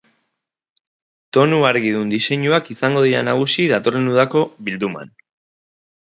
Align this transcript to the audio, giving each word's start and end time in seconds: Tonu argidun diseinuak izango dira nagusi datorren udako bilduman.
Tonu 1.37 1.59
argidun 1.71 2.13
diseinuak 2.13 2.71
izango 2.75 3.03
dira 3.07 3.19
nagusi 3.27 3.65
datorren 3.73 4.09
udako 4.13 4.41
bilduman. 4.71 5.13